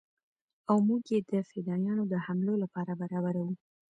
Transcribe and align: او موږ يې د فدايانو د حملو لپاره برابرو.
او 0.69 0.77
موږ 0.87 1.03
يې 1.13 1.19
د 1.31 1.33
فدايانو 1.49 2.03
د 2.11 2.13
حملو 2.25 2.53
لپاره 2.63 2.91
برابرو. 3.01 3.47